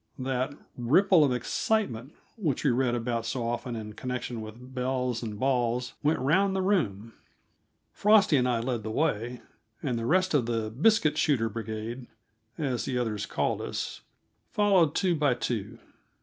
[0.17, 5.37] That "ripple of excitement" which we read about so often in connection with belles and
[5.39, 7.13] balls went round the room.
[7.91, 9.41] Frosty and I led the way,
[9.83, 12.07] and the rest of the "biscuit shooter brigade,"
[12.57, 14.01] as the others called us,
[14.49, 15.77] followed two by two.